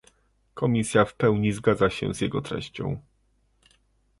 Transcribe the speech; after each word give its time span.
Komisja 0.53 1.05
w 1.05 1.13
pełni 1.15 1.51
zgadza 1.51 1.89
się 1.89 2.13
z 2.13 2.21
jego 2.21 2.41
treścią 2.41 2.99